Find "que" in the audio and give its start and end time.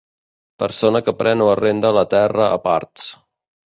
1.09-1.13